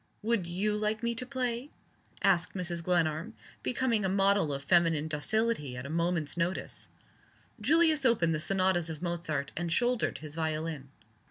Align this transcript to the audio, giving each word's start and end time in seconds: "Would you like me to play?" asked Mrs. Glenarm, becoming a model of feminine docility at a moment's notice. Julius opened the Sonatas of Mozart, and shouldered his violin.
"Would 0.23 0.47
you 0.47 0.75
like 0.75 1.03
me 1.03 1.13
to 1.13 1.27
play?" 1.27 1.69
asked 2.23 2.55
Mrs. 2.55 2.81
Glenarm, 2.83 3.35
becoming 3.61 4.03
a 4.03 4.09
model 4.09 4.51
of 4.51 4.63
feminine 4.63 5.07
docility 5.07 5.77
at 5.77 5.85
a 5.85 5.91
moment's 5.91 6.35
notice. 6.35 6.89
Julius 7.59 8.03
opened 8.03 8.33
the 8.33 8.39
Sonatas 8.39 8.89
of 8.89 9.03
Mozart, 9.03 9.51
and 9.55 9.71
shouldered 9.71 10.17
his 10.17 10.33
violin. 10.33 10.89